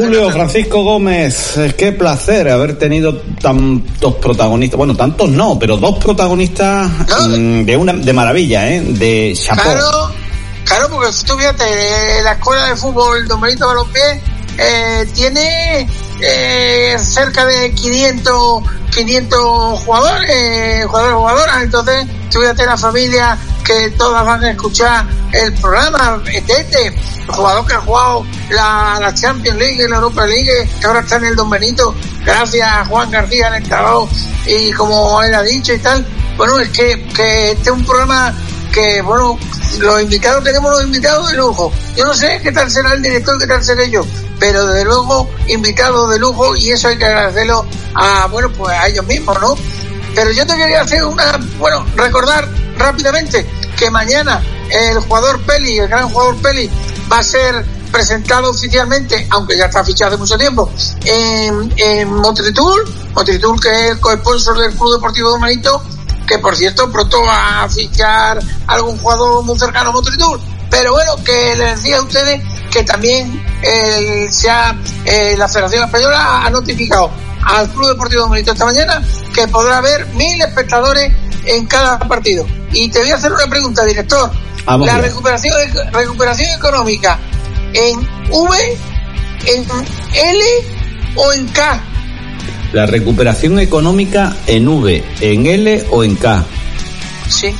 [0.00, 5.98] Julio Francisco Gómez, eh, qué placer haber tenido tantos protagonistas, bueno, tantos no, pero dos
[5.98, 6.88] protagonistas
[7.28, 8.80] mm, de una de maravilla, ¿eh?
[8.80, 9.38] De.
[9.52, 10.10] Claro,
[10.64, 11.64] claro, porque tú fíjate,
[12.24, 14.22] la escuela de fútbol Don Benito Balompié
[14.58, 15.86] eh, tiene
[16.20, 24.24] eh, cerca de 500 500 jugadores, jugadores, jugadoras, entonces tú fíjate la familia que todas
[24.24, 26.94] van a escuchar el programa, este, el
[27.28, 31.26] jugador que ha jugado la, la Champions League, la Europa League, que ahora está en
[31.26, 31.94] el Don Benito,
[32.24, 34.08] gracias a Juan García el trabajo
[34.46, 36.06] y como él ha dicho y tal.
[36.36, 38.34] Bueno, es que, que este es un programa
[38.72, 39.38] que, bueno,
[39.78, 41.72] los invitados, tenemos los invitados de lujo.
[41.96, 44.02] Yo no sé qué tal será el director, qué tal seré yo,
[44.38, 48.88] pero desde luego invitados de lujo y eso hay que agradecerlo a, bueno, pues a
[48.88, 49.56] ellos mismos, ¿no?
[50.14, 52.48] Pero yo te quería hacer una, bueno, recordar
[52.80, 56.70] rápidamente que mañana el jugador Peli, el gran jugador Peli,
[57.10, 60.70] va a ser presentado oficialmente, aunque ya está fichado hace mucho tiempo,
[61.04, 62.84] en, en Motritul
[63.60, 65.82] que es el co-sponsor del Club Deportivo de Manito,
[66.26, 70.40] que por cierto pronto va a fichar algún jugador muy cercano a Motritul.
[70.70, 72.40] Pero bueno, que les decía a ustedes
[72.70, 74.28] que también eh,
[75.04, 77.10] eh, la Federación Española ha notificado
[77.44, 79.02] al Club Deportivo de Manito esta mañana
[79.34, 81.12] que podrá haber mil espectadores
[81.44, 82.46] en cada partido.
[82.72, 84.30] Y te voy a hacer una pregunta, director.
[84.66, 85.54] la recuperación,
[85.92, 87.18] recuperación económica
[87.72, 87.98] en
[88.30, 88.78] V,
[89.46, 89.66] en
[90.14, 90.44] L
[91.16, 91.82] o en K.
[92.72, 96.44] La recuperación económica en V, en L o en K.
[97.28, 97.54] Sí.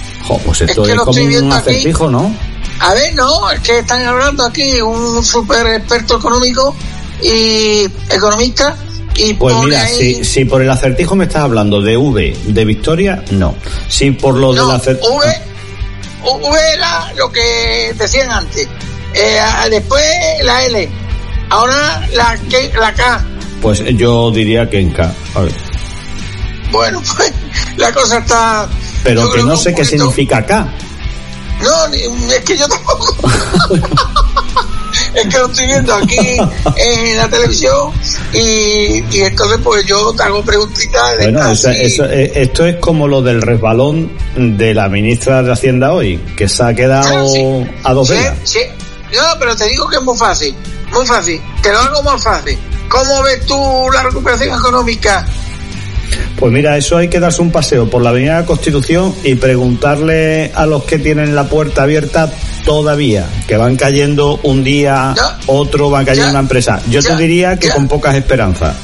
[0.44, 2.32] pues esto es, como un acertijo, ¿no?
[2.80, 6.74] A ver, no, es que están hablando aquí un super experto económico
[7.22, 8.76] y economista
[9.22, 13.22] y pues mira, si, si, por el acertijo me estás hablando de V, de Victoria,
[13.32, 13.54] no.
[13.88, 15.16] Si por lo del acertijo...
[15.16, 15.26] V,
[16.22, 18.66] v era lo que decían antes.
[19.14, 20.02] Eh, después
[20.44, 20.88] la L.
[21.50, 22.38] Ahora la,
[22.78, 23.24] la K.
[23.60, 25.12] Pues yo diría que en K.
[25.34, 25.54] A ver.
[26.70, 27.32] Bueno, pues
[27.76, 28.68] la cosa está...
[29.04, 30.66] Pero que no sé qué significa K.
[31.62, 31.86] No,
[32.32, 33.16] es que yo tampoco.
[35.14, 36.16] es que lo estoy viendo aquí
[36.76, 37.92] en la televisión
[38.32, 41.18] y, y entonces pues yo te hago preguntitas.
[41.18, 46.18] De bueno, eh, esto es como lo del resbalón de la ministra de Hacienda hoy,
[46.36, 48.60] que se ha quedado a dos sí, Sí,
[49.12, 50.54] no, pero te digo que es muy fácil,
[50.92, 52.58] muy fácil, te lo hago más fácil.
[52.88, 55.24] ¿Cómo ves tú la recuperación económica
[56.36, 59.34] pues mira, eso hay que darse un paseo por la Avenida de la Constitución y
[59.34, 62.32] preguntarle a los que tienen la puerta abierta
[62.64, 65.14] todavía, que van cayendo un día,
[65.46, 66.80] otro, van cayendo una empresa.
[66.88, 68.76] Yo te diría que con pocas esperanzas.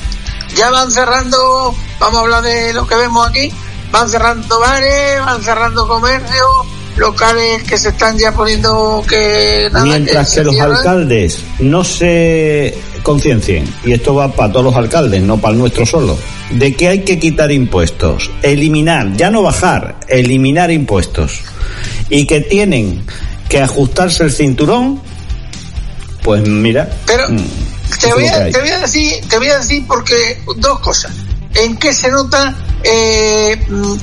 [0.54, 3.52] Ya van cerrando, vamos a hablar de lo que vemos aquí,
[3.90, 6.48] van cerrando bares, van cerrando comercios,
[6.96, 10.76] locales que se están ya poniendo que nada, Mientras que los cierran.
[10.76, 15.86] alcaldes no se conciencien, y esto va para todos los alcaldes, no para el nuestro
[15.86, 16.18] solo,
[16.50, 21.40] de que hay que quitar impuestos, eliminar, ya no bajar, eliminar impuestos,
[22.08, 23.04] y que tienen
[23.48, 25.00] que ajustarse el cinturón,
[26.22, 26.90] pues mira.
[27.06, 27.44] Pero mm,
[28.00, 31.12] te voy, a, te voy a decir, te voy a decir porque dos cosas.
[31.54, 32.54] ¿En qué se nota?
[32.82, 33.94] Eh, mm,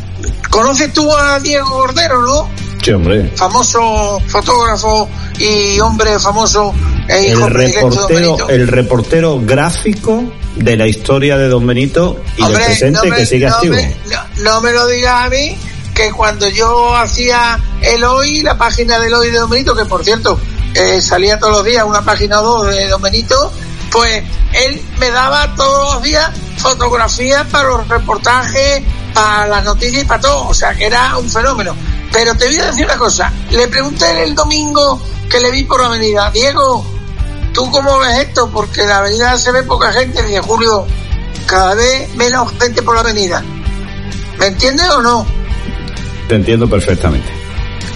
[0.50, 2.50] ¿Conoces tú a Diego Cordero, no?
[2.84, 3.32] Sí, hombre.
[3.36, 6.74] Famoso fotógrafo y hombre famoso
[7.08, 8.50] e hijo El predilecto de Don reportero, Benito.
[8.50, 10.24] el reportero gráfico
[10.58, 13.56] de la historia de Don Benito y Hombre, del presente no me- que sigue no
[13.56, 13.76] activo.
[13.76, 15.58] me- no, no me lo digas a mí,
[15.94, 20.04] que cuando yo hacía el hoy, la página del hoy de Don Benito, que por
[20.04, 20.38] cierto,
[20.74, 23.52] eh, salía todos los días una página o dos de Don Benito,
[23.92, 28.82] pues él me daba todos los días fotografías para los reportajes,
[29.14, 31.76] para las noticias y para todo, o sea que era un fenómeno.
[32.14, 35.82] Pero te voy a decir una cosa, le pregunté el domingo que le vi por
[35.82, 36.86] la avenida, Diego,
[37.54, 38.50] ¿tú cómo ves esto?
[38.52, 40.86] Porque la avenida se ve poca gente, dice Julio,
[41.48, 43.44] cada vez menos gente por la avenida.
[44.38, 45.26] ¿Me entiendes o no?
[46.28, 47.28] Te entiendo perfectamente.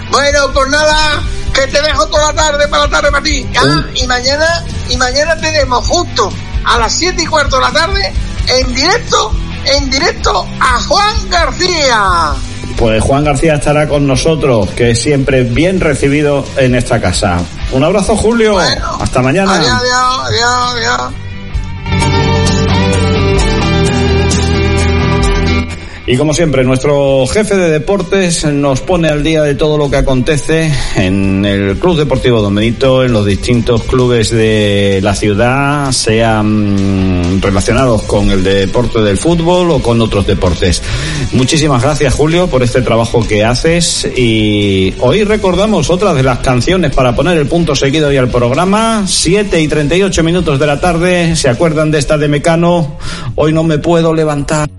[0.09, 1.21] Bueno, pues nada,
[1.53, 3.47] que te dejo toda la tarde para la tarde para ti.
[3.95, 6.31] Y mañana, y mañana tenemos justo
[6.65, 8.13] a las siete y cuarto de la tarde,
[8.47, 9.31] en directo,
[9.65, 12.33] en directo a Juan García.
[12.77, 17.39] Pues Juan García estará con nosotros, que es siempre bien recibido en esta casa.
[17.71, 18.59] Un abrazo, Julio.
[18.59, 19.55] Hasta mañana.
[19.55, 21.26] Adiós, adiós, adiós, adiós.
[26.09, 29.97] Y como siempre, nuestro jefe de deportes nos pone al día de todo lo que
[29.97, 37.41] acontece en el Club Deportivo Don Benito, en los distintos clubes de la ciudad, sean
[37.41, 40.81] relacionados con el deporte del fútbol o con otros deportes.
[41.33, 44.07] Muchísimas gracias, Julio, por este trabajo que haces.
[44.15, 49.03] Y hoy recordamos otra de las canciones para poner el punto seguido y al programa.
[49.05, 51.35] 7 y 38 minutos de la tarde.
[51.35, 52.97] ¿Se acuerdan de esta de Mecano?
[53.35, 54.69] Hoy no me puedo levantar.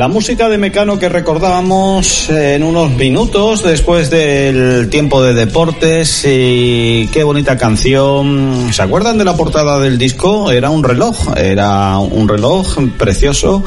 [0.00, 7.06] La música de Mecano que recordábamos en unos minutos después del tiempo de deportes y
[7.12, 8.70] qué bonita canción.
[8.72, 10.50] ¿Se acuerdan de la portada del disco?
[10.52, 13.62] Era un reloj, era un reloj precioso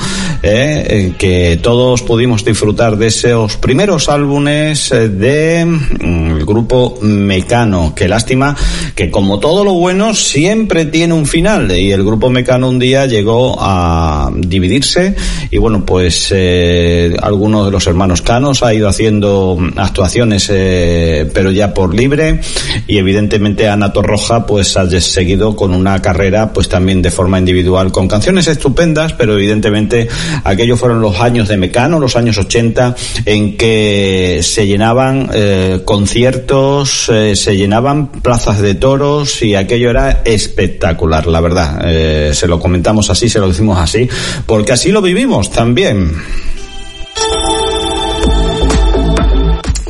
[0.45, 7.93] eh, que todos pudimos disfrutar de esos primeros álbumes del mm, grupo Mecano.
[7.95, 8.53] Qué lástima
[8.93, 11.71] que como todo lo bueno siempre tiene un final.
[11.71, 15.15] Y el grupo Mecano un día llegó a dividirse
[15.49, 21.51] y bueno pues eh, alguno de los hermanos Canos ha ido haciendo actuaciones eh, pero
[21.51, 22.41] ya por libre.
[22.85, 27.93] Y evidentemente Ana Torroja pues ha seguido con una carrera pues también de forma individual
[27.93, 30.09] con canciones estupendas pero evidentemente
[30.43, 37.09] aquellos fueron los años de Mecano los años 80 en que se llenaban eh, conciertos
[37.09, 41.81] eh, se llenaban plazas de toros y aquello era espectacular la verdad.
[41.85, 44.07] Eh, se lo comentamos así se lo decimos así
[44.45, 46.11] porque así lo vivimos también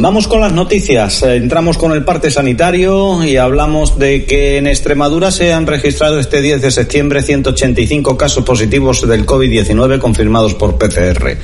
[0.03, 1.23] Vamos con las noticias.
[1.23, 6.41] Entramos con el parte sanitario y hablamos de que en Extremadura se han registrado este
[6.41, 11.37] 10 de septiembre 185 casos positivos del COVID-19 confirmados por PCR.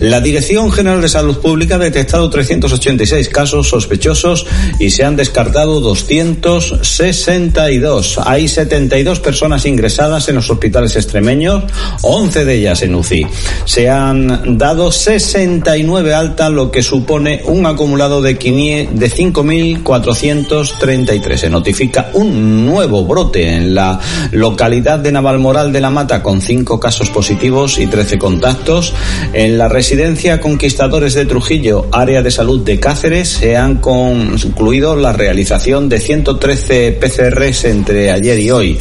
[0.00, 4.44] La Dirección General de Salud Pública ha detectado 386 casos sospechosos
[4.78, 8.20] y se han descartado 262.
[8.26, 11.64] Hay 72 personas ingresadas en los hospitales extremeños,
[12.02, 13.26] 11 de ellas en UCI.
[13.64, 21.36] Se han dado 69 altas, lo que supone un acumulado de, de 5.433.
[21.36, 24.00] Se notifica un nuevo brote en la
[24.32, 28.92] localidad de Navalmoral de la Mata con cinco casos positivos y 13 contactos.
[29.32, 35.12] En la residencia Conquistadores de Trujillo, área de salud de Cáceres, se han concluido la
[35.12, 38.78] realización de 113 PCRs entre ayer y hoy.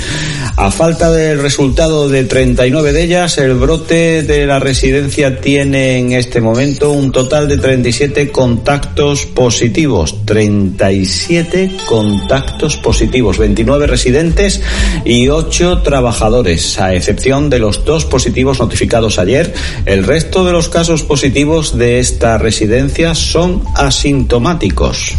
[0.58, 6.12] A falta del resultado de 39 de ellas, el brote de la residencia tiene en
[6.12, 9.01] este momento un total de 37 contactos
[9.34, 14.62] positivos, 37 contactos positivos, 29 residentes
[15.04, 19.54] y 8 trabajadores, a excepción de los dos positivos notificados ayer.
[19.86, 25.16] El resto de los casos positivos de esta residencia son asintomáticos.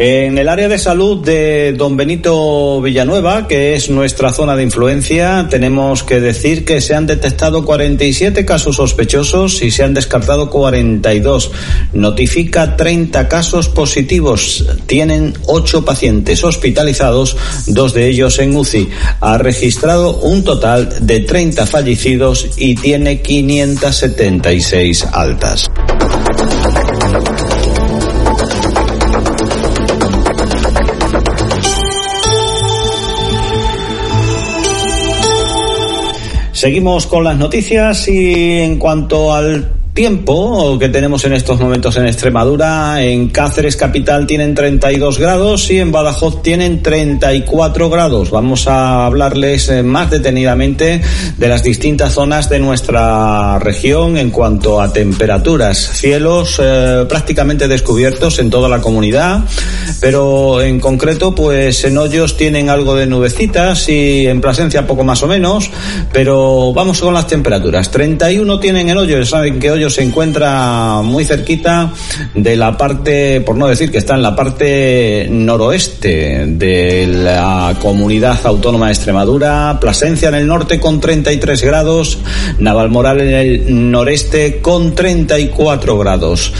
[0.00, 5.48] En el área de salud de Don Benito Villanueva, que es nuestra zona de influencia,
[5.50, 11.50] tenemos que decir que se han detectado 47 casos sospechosos y se han descartado 42.
[11.94, 14.64] Notifica 30 casos positivos.
[14.86, 17.36] Tienen 8 pacientes hospitalizados,
[17.66, 18.88] dos de ellos en UCI.
[19.18, 25.68] Ha registrado un total de 30 fallecidos y tiene 576 altas.
[36.58, 42.06] Seguimos con las noticias y en cuanto al tiempo que tenemos en estos momentos en
[42.06, 43.02] Extremadura.
[43.02, 48.30] En Cáceres capital tienen 32 grados y en Badajoz tienen 34 grados.
[48.30, 51.02] Vamos a hablarles eh, más detenidamente
[51.36, 55.76] de las distintas zonas de nuestra región en cuanto a temperaturas.
[55.76, 59.42] Cielos eh, prácticamente descubiertos en toda la comunidad,
[60.00, 65.24] pero en concreto pues en Hoyos tienen algo de nubecitas y en Plasencia poco más
[65.24, 65.72] o menos,
[66.12, 67.90] pero vamos con las temperaturas.
[67.90, 71.92] 31 tienen en Hoyos, saben que Hoyos se encuentra muy cerquita
[72.34, 78.38] de la parte, por no decir que está en la parte noroeste de la comunidad
[78.44, 82.18] autónoma de Extremadura, Plasencia en el norte con 33 grados,
[82.58, 86.52] Navalmoral en el noreste con 34 grados.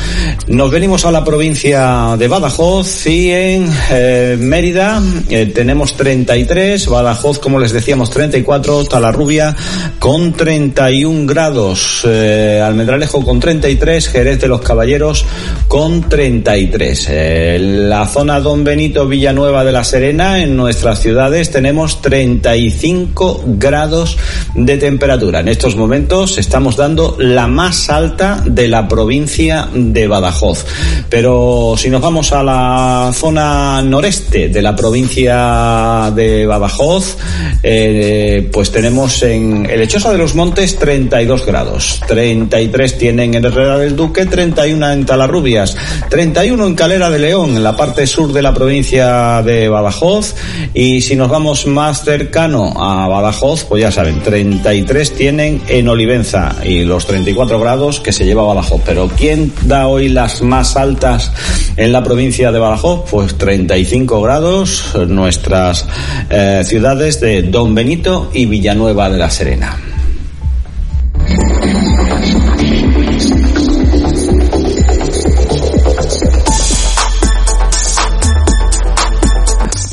[0.46, 7.38] Nos venimos a la provincia de Badajoz y en eh, Mérida eh, tenemos 33, Badajoz
[7.38, 9.54] como les decíamos 34, Talarrubia
[9.98, 15.24] con 31 grados, eh, Almendralejo con 33, Jerez de los Caballeros
[15.66, 17.08] con 33.
[17.10, 24.16] En la zona Don Benito Villanueva de la Serena, en nuestras ciudades, tenemos 35 grados
[24.54, 25.40] de temperatura.
[25.40, 30.64] En estos momentos estamos dando la más alta de la provincia de Badajoz.
[31.08, 37.16] Pero si nos vamos a la zona noreste de la provincia de Badajoz,
[37.62, 43.42] eh, pues tenemos en el Lechosa de los Montes 32 grados, 33 tiene tienen en
[43.46, 45.74] Herrera del Duque, 31 en Talarrubias,
[46.10, 50.34] 31 en Calera de León, en la parte sur de la provincia de Badajoz.
[50.74, 56.56] Y si nos vamos más cercano a Badajoz, pues ya saben, 33 tienen en Olivenza
[56.62, 58.82] y los 34 grados que se lleva Badajoz.
[58.84, 61.32] Pero ¿quién da hoy las más altas
[61.78, 63.08] en la provincia de Badajoz?
[63.10, 65.86] Pues 35 grados, nuestras
[66.28, 69.87] eh, ciudades de Don Benito y Villanueva de la Serena.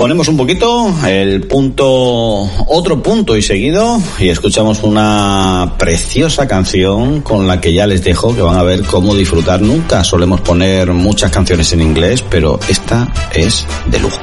[0.06, 1.88] Ponemos un poquito el punto,
[2.68, 8.36] otro punto y seguido, y escuchamos una preciosa canción con la que ya les dejo
[8.36, 9.64] que van a ver cómo disfrutar.
[9.64, 14.20] Nunca solemos poner muchas canciones en inglés, pero esta es de lujo.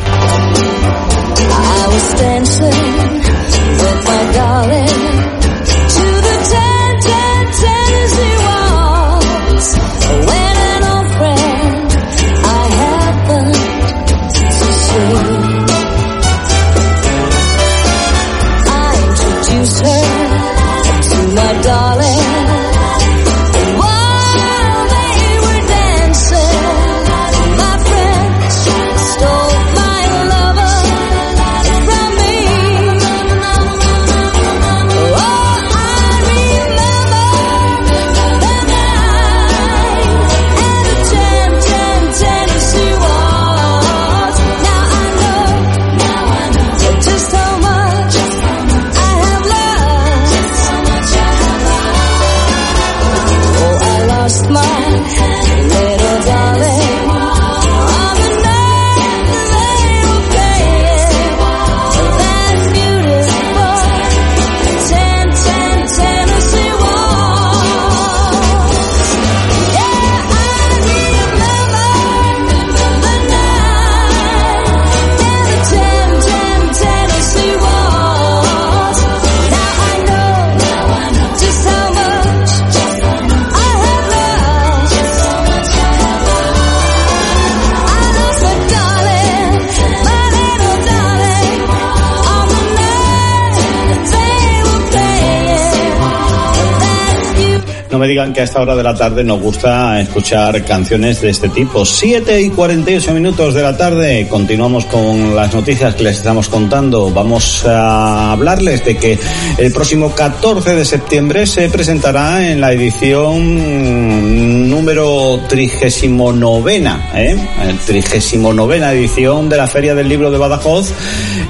[98.31, 101.85] Que a esta hora de la tarde nos gusta escuchar canciones de este tipo.
[101.85, 104.29] 7 y 48 minutos de la tarde.
[104.29, 107.11] Continuamos con las noticias que les estamos contando.
[107.11, 109.19] Vamos a hablarles de que
[109.59, 117.37] el próximo 14 de septiembre se presentará en la edición número 39, ¿eh?
[117.67, 120.93] El 39 edición de la Feria del Libro de Badajoz.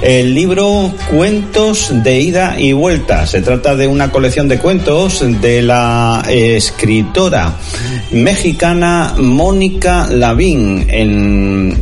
[0.02, 3.24] El libro Cuentos de ida y vuelta.
[3.24, 7.54] Se trata de una colección de cuentos de la escritora
[8.10, 10.88] mexicana Mónica Lavín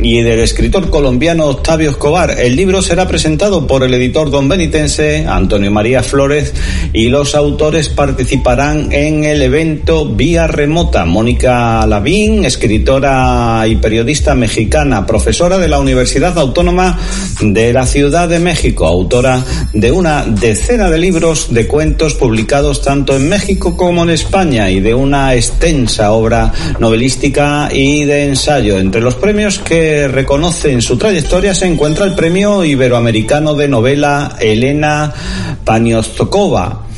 [0.03, 2.39] y del escritor colombiano Octavio Escobar.
[2.39, 6.53] El libro será presentado por el editor don benitense Antonio María Flores
[6.93, 11.05] y los autores participarán en el evento vía remota.
[11.05, 16.99] Mónica Lavín, escritora y periodista mexicana, profesora de la Universidad Autónoma
[17.41, 19.41] de la Ciudad de México, autora
[19.71, 24.81] de una decena de libros de cuentos publicados tanto en México como en España y
[24.81, 28.77] de una extensa obra novelística y de ensayo.
[28.77, 35.13] Entre los premios que reconocen su trayectoria se encuentra el Premio Iberoamericano de Novela Elena
[35.63, 36.90] Paniostokova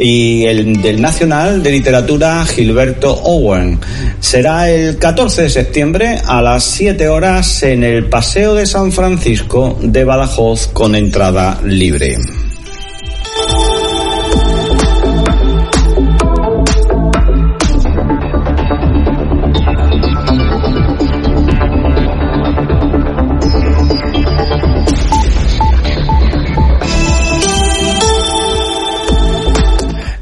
[0.00, 3.78] y el del Nacional de Literatura Gilberto Owen.
[4.20, 9.78] Será el 14 de septiembre a las 7 horas en el Paseo de San Francisco
[9.80, 12.16] de Badajoz con entrada libre.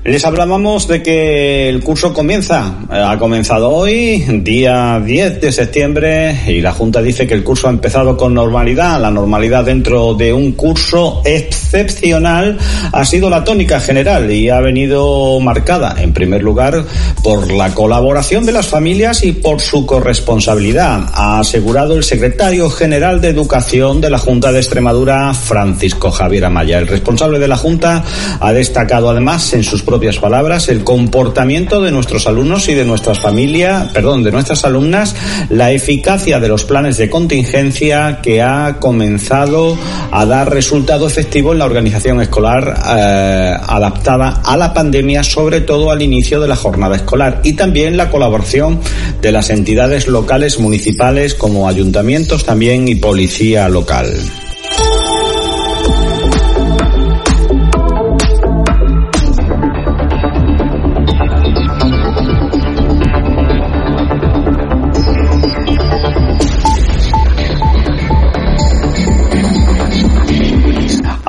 [0.09, 6.34] Les hablábamos de que el curso comienza, eh, ha comenzado hoy, día 10 de septiembre,
[6.46, 8.98] y la Junta dice que el curso ha empezado con normalidad.
[9.02, 12.56] La normalidad dentro de un curso excepcional
[12.90, 16.86] ha sido la tónica general y ha venido marcada, en primer lugar,
[17.22, 23.20] por la colaboración de las familias y por su corresponsabilidad, ha asegurado el secretario general
[23.20, 26.78] de Educación de la Junta de Extremadura, Francisco Javier Amaya.
[26.78, 28.02] El responsable de la Junta
[28.40, 33.18] ha destacado además en sus propias palabras el comportamiento de nuestros alumnos y de nuestras
[33.18, 35.16] familias, perdón, de nuestras alumnas,
[35.51, 39.76] la eficacia de los planes de contingencia que ha comenzado
[40.12, 45.90] a dar resultado efectivo en la organización escolar eh, adaptada a la pandemia, sobre todo
[45.90, 48.78] al inicio de la jornada escolar, y también la colaboración
[49.20, 54.07] de las entidades locales municipales como ayuntamientos también y policía local.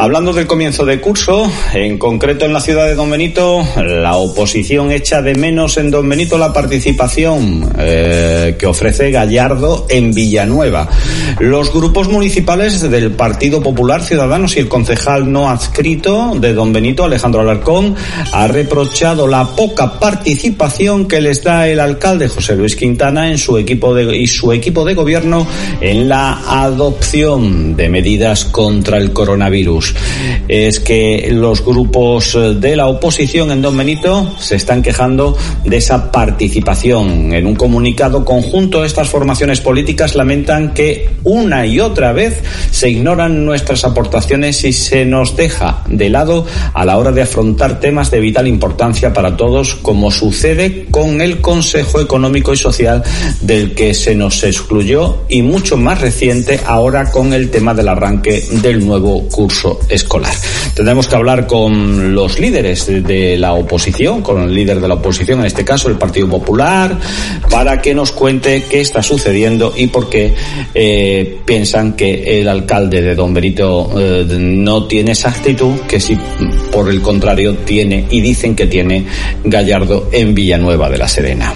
[0.09, 4.91] Hablando del comienzo de curso, en concreto en la ciudad de Don Benito, la oposición
[4.91, 10.89] echa de menos en Don Benito la participación eh, que ofrece Gallardo en Villanueva.
[11.39, 17.03] Los grupos municipales del Partido Popular Ciudadanos y el concejal no adscrito de Don Benito,
[17.03, 17.95] Alejandro Alarcón,
[18.33, 23.59] ha reprochado la poca participación que les da el alcalde José Luis Quintana en su
[23.59, 25.45] equipo de, y su equipo de gobierno
[25.81, 29.98] en la adopción de medidas contra el coronavirus
[30.47, 36.11] es que los grupos de la oposición en Don Benito se están quejando de esa
[36.11, 37.33] participación.
[37.33, 42.41] En un comunicado conjunto, estas formaciones políticas lamentan que una y otra vez
[42.71, 47.79] se ignoran nuestras aportaciones y se nos deja de lado a la hora de afrontar
[47.79, 53.03] temas de vital importancia para todos, como sucede con el Consejo Económico y Social
[53.41, 58.43] del que se nos excluyó y mucho más reciente ahora con el tema del arranque
[58.61, 60.33] del nuevo curso escolar.
[60.73, 65.39] Tendremos que hablar con los líderes de la oposición, con el líder de la oposición,
[65.39, 66.97] en este caso el Partido Popular,
[67.49, 70.33] para que nos cuente qué está sucediendo y por qué
[70.73, 76.17] eh, piensan que el alcalde de Don Benito eh, no tiene esa actitud que si
[76.71, 79.05] por el contrario tiene y dicen que tiene
[79.43, 81.53] Gallardo en Villanueva de la Serena.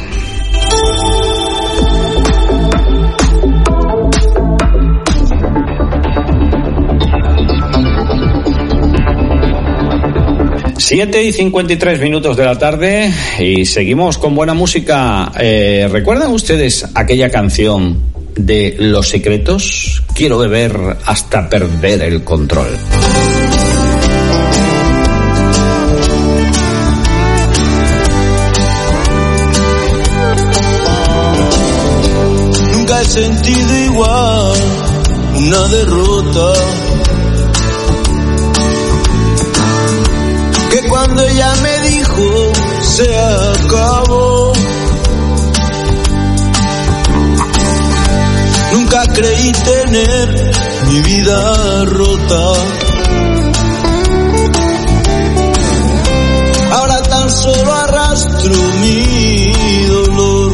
[10.94, 15.32] Siete y 53 minutos de la tarde y seguimos con buena música.
[15.40, 18.00] Eh, ¿Recuerdan ustedes aquella canción
[18.36, 20.04] de Los Secretos?
[20.14, 22.78] Quiero beber hasta perder el control.
[32.72, 34.58] Nunca he sentido igual
[35.38, 36.54] una derrota
[41.34, 44.54] ella me dijo se acabó.
[48.74, 50.52] Nunca creí tener
[50.90, 52.54] mi vida rota.
[56.72, 60.52] Ahora tan solo arrastro mi dolor.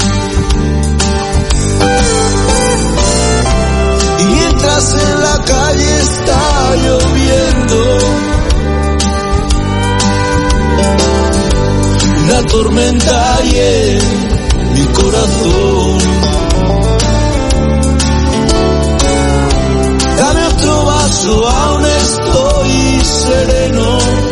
[4.19, 7.18] Y mientras en la calle está lloviendo,
[12.39, 15.97] una tormenta en mi corazón.
[20.17, 24.28] Dame otro vaso, aún estoy sereno.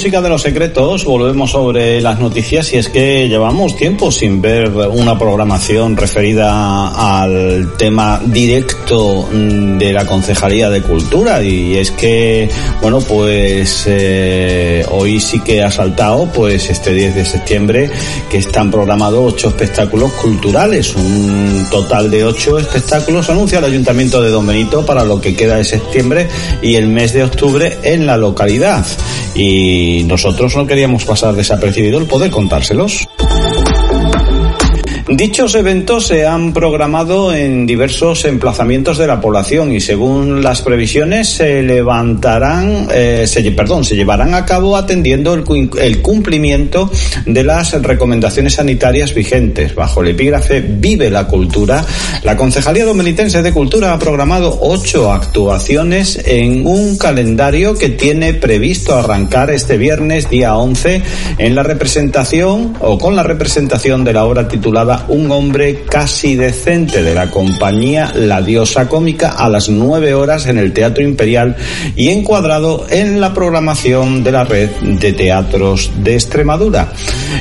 [0.00, 4.70] Música de los secretos volvemos sobre las noticias y es que llevamos tiempo sin ver
[4.70, 12.48] una programación referida al tema directo de la Concejalía de Cultura y es que,
[12.80, 17.90] bueno, pues eh, hoy sí que ha saltado pues este 10 de septiembre
[18.30, 24.30] que están programados ocho espectáculos culturales, un total de ocho espectáculos anuncia el Ayuntamiento de
[24.30, 26.26] Don Benito para lo que queda de septiembre
[26.62, 28.86] y el mes de octubre en la localidad.
[29.34, 33.08] Y nosotros no queríamos pasar desapercibido el poder contárselos.
[35.08, 41.28] Dichos eventos se han programado en diversos emplazamientos de la población y según las previsiones
[41.28, 46.90] se levantarán, eh, se, perdón, se llevarán a cabo atendiendo el, el, cumplimiento
[47.26, 49.74] de las recomendaciones sanitarias vigentes.
[49.74, 51.84] Bajo el epígrafe Vive la Cultura,
[52.22, 58.96] la Concejalía Domenitense de Cultura ha programado ocho actuaciones en un calendario que tiene previsto
[58.96, 61.02] arrancar este viernes día 11
[61.38, 67.02] en la representación o con la representación de la obra titulada un hombre casi decente
[67.02, 71.56] de la compañía La Diosa Cómica a las nueve horas en el Teatro Imperial
[71.96, 76.92] y encuadrado en la programación de la red de teatros de Extremadura.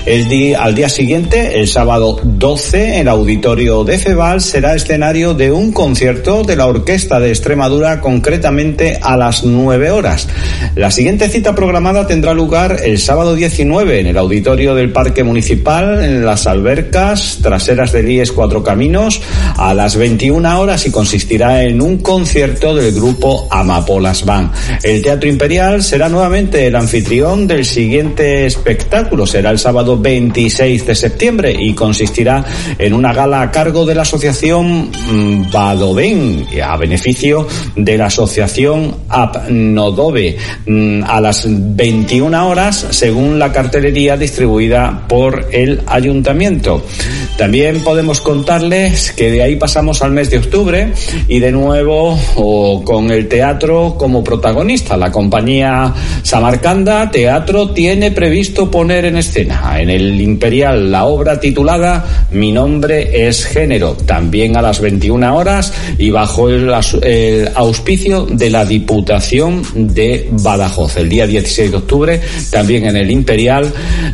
[0.06, 5.52] El día, al día siguiente, el sábado 12, el auditorio de Febal será escenario de
[5.52, 10.28] un concierto de la Orquesta de Extremadura, concretamente a las nueve horas.
[10.76, 16.04] La siguiente cita programada tendrá lugar el sábado 19 en el auditorio del Parque Municipal,
[16.04, 19.22] en las albercas, traseras del IES Cuatro Caminos
[19.58, 24.52] a las 21 horas y consistirá en un concierto del grupo Amapolas Band.
[24.84, 29.26] El Teatro Imperial será nuevamente el anfitrión del siguiente espectáculo.
[29.26, 32.44] Será el sábado 26 de septiembre y consistirá
[32.78, 38.96] en una gala a cargo de la asociación mm, Badovén a beneficio de la asociación
[39.10, 46.84] Apnodove mm, a las 21 horas según la cartelería distribuida por el ayuntamiento.
[47.38, 50.94] También podemos contarles que de ahí pasamos al mes de octubre
[51.28, 52.20] y de nuevo
[52.84, 54.98] con el teatro como protagonista.
[54.98, 62.28] La compañía Samarcanda Teatro tiene previsto poner en escena en el Imperial la obra titulada
[62.32, 66.70] Mi nombre es género, también a las 21 horas y bajo el,
[67.56, 70.98] auspicio de la Diputación de Badajoz.
[70.98, 72.22] El día 16 de octubre,
[72.52, 73.72] también en el Imperial,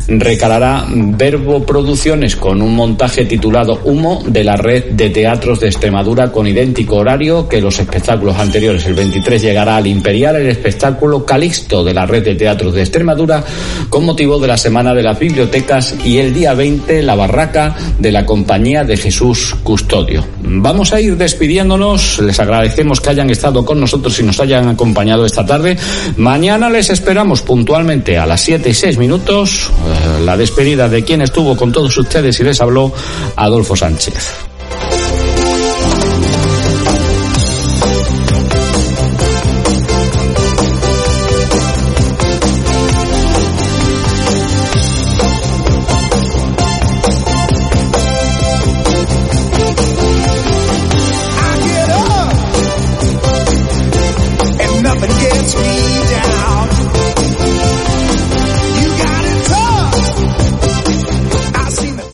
[0.08, 6.30] recalará Verbo Producciones con un montaje titulado Humo de la red de teatros de Extremadura
[6.32, 8.84] con idéntico horario que los espectáculos anteriores.
[8.86, 13.44] El 23 llegará al Imperial el espectáculo Calixto de la red de teatros de Extremadura
[13.88, 18.12] con motivo de la Semana de las Bibliotecas y el día 20 la barraca de
[18.12, 20.24] la Compañía de Jesús Custodio.
[20.40, 22.20] Vamos a ir despidiéndonos.
[22.20, 25.76] Les agradecemos que hayan estado con nosotros y nos hayan acompañado esta tarde.
[26.16, 29.70] Mañana les esperamos puntualmente a las 7 y 6 minutos.
[29.70, 32.92] Eh, la despedida de quien estuvo con todos ustedes y les habló
[33.36, 34.46] Adolfo Sánchez.